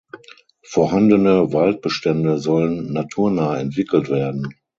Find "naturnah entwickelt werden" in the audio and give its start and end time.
2.91-4.49